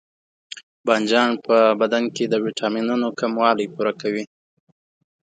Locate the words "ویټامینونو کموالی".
2.45-3.65